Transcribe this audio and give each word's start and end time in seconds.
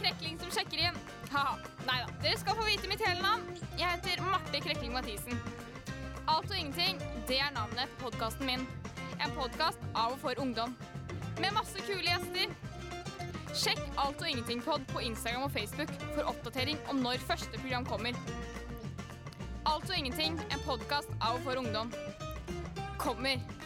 Krekling 0.00 0.38
som 0.40 0.52
sjekker 0.54 0.80
inn. 0.88 0.96
Haha. 1.30 1.58
Nei 1.86 1.98
da. 2.02 2.08
Dere 2.22 2.38
skal 2.40 2.56
få 2.56 2.64
vite 2.68 2.88
mitt 2.88 3.02
hele 3.04 3.20
navn. 3.24 3.44
Jeg 3.76 3.86
heter 3.86 4.22
Marte 4.24 4.62
Krekling 4.64 4.94
Mathisen. 4.96 5.36
Alt 6.30 6.50
og 6.50 6.56
ingenting, 6.56 7.00
det 7.28 7.40
er 7.42 7.52
navnet 7.52 7.92
på 7.98 8.08
podkasten 8.08 8.48
min. 8.48 8.66
En 9.20 9.32
podkast 9.36 9.82
av 9.92 10.14
og 10.14 10.18
for 10.22 10.40
ungdom. 10.40 10.76
Med 11.40 11.52
masse 11.56 11.84
kule 11.84 12.06
gjester. 12.06 12.52
Sjekk 13.50 13.80
Alt 13.98 14.22
og 14.22 14.28
ingenting-pod 14.30 14.84
på 14.92 15.02
Instagram 15.04 15.48
og 15.48 15.52
Facebook 15.52 15.92
for 16.14 16.28
oppdatering 16.30 16.78
om 16.88 17.02
når 17.04 17.20
første 17.26 17.58
program 17.58 17.84
kommer. 17.84 18.16
Alt 19.68 19.90
og 19.90 19.96
ingenting, 19.96 20.38
en 20.48 20.62
podkast 20.64 21.10
av 21.20 21.40
og 21.40 21.42
for 21.44 21.60
ungdom. 21.60 21.92
Kommer. 22.98 23.59